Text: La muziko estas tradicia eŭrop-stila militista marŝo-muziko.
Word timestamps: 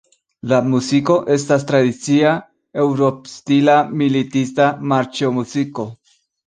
La 0.51 0.59
muziko 0.69 1.17
estas 1.35 1.65
tradicia 1.73 2.33
eŭrop-stila 2.87 3.79
militista 4.03 4.75
marŝo-muziko. 4.95 5.93